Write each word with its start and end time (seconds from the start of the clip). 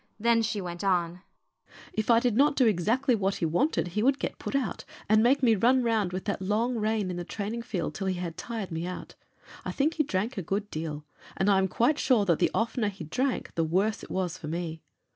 Then 0.19 0.41
she 0.41 0.61
went 0.61 0.83
on: 0.83 1.21
"If 1.93 2.09
I 2.09 2.19
did 2.19 2.35
not 2.35 2.55
do 2.55 2.65
exactly 2.65 3.13
what 3.13 3.35
he 3.35 3.45
wanted 3.45 3.89
he 3.89 4.01
would 4.01 4.17
get 4.17 4.39
put 4.39 4.55
out, 4.55 4.83
and 5.07 5.21
make 5.21 5.43
me 5.43 5.53
run 5.53 5.83
round 5.83 6.11
with 6.11 6.25
that 6.25 6.41
long 6.41 6.75
rein 6.79 7.11
in 7.11 7.17
the 7.17 7.23
training 7.23 7.61
field 7.61 7.93
till 7.93 8.07
he 8.07 8.15
had 8.15 8.35
tired 8.35 8.71
me 8.71 8.87
out. 8.87 9.13
I 9.63 9.71
think 9.71 9.93
he 9.93 10.03
drank 10.03 10.39
a 10.39 10.41
good 10.41 10.71
deal, 10.71 11.05
and 11.37 11.51
I 11.51 11.59
am 11.59 11.67
quite 11.67 11.99
sure 11.99 12.25
that 12.25 12.39
the 12.39 12.49
oftener 12.51 12.89
he 12.89 13.03
drank 13.03 13.53
the 13.53 13.63
worse 13.63 14.01
it 14.01 14.09
was 14.09 14.39
for 14.39 14.47
me. 14.47 14.81